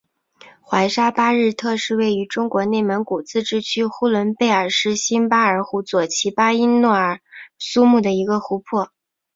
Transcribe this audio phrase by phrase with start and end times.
[0.67, 7.19] 准沙巴日特是位于中国内蒙古自治区呼伦贝尔市新巴尔虎左旗巴音诺尔
[7.59, 8.91] 苏木的一个湖泊。